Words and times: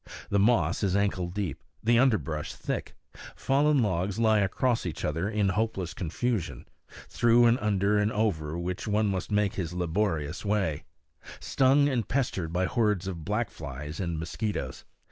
The 0.31 0.39
moss 0.39 0.81
is 0.81 0.95
ankle 0.95 1.27
deep, 1.27 1.63
the 1.83 1.99
underbrush 1.99 2.55
thick; 2.55 2.95
fallen 3.35 3.83
logs 3.83 4.17
lie 4.17 4.39
across 4.39 4.83
each 4.83 5.05
other 5.05 5.29
in 5.29 5.49
hopeless 5.49 5.93
confusion, 5.93 6.65
through 7.07 7.45
and 7.45 7.59
under 7.59 7.99
and 7.99 8.11
over 8.11 8.57
which 8.57 8.87
one 8.87 9.05
must 9.05 9.29
make 9.31 9.53
his 9.53 9.73
laborious 9.73 10.43
way, 10.43 10.85
stung 11.39 11.87
and 11.87 12.07
pestered 12.07 12.51
by 12.51 12.65
hordes 12.65 13.05
of 13.05 13.23
black 13.23 13.51
flies 13.51 13.99
and 13.99 14.17
mosquitoes. 14.17 14.85